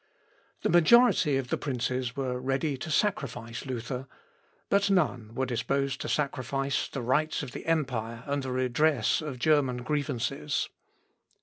]The 0.63 0.69
majority 0.71 1.37
of 1.37 1.49
the 1.49 1.59
princes 1.59 2.15
were 2.15 2.39
ready 2.39 2.75
to 2.75 2.89
sacrifice 2.89 3.67
Luther, 3.67 4.07
but 4.67 4.89
none 4.89 5.35
were 5.35 5.45
disposed 5.45 6.01
to 6.01 6.09
sacrifice 6.09 6.87
the 6.87 7.03
rights 7.03 7.43
of 7.43 7.51
the 7.51 7.67
empire 7.67 8.23
and 8.25 8.41
the 8.41 8.51
redress 8.51 9.21
of 9.21 9.37
German 9.37 9.83
grievances. 9.83 10.69